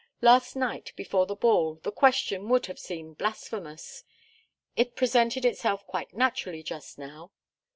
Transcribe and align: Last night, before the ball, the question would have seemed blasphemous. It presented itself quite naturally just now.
Last 0.21 0.55
night, 0.55 0.93
before 0.95 1.27
the 1.27 1.35
ball, 1.35 1.75
the 1.75 1.91
question 1.91 2.49
would 2.49 2.65
have 2.65 2.79
seemed 2.79 3.19
blasphemous. 3.19 4.03
It 4.75 4.95
presented 4.95 5.45
itself 5.45 5.85
quite 5.85 6.15
naturally 6.15 6.63
just 6.63 6.97
now. 6.97 7.29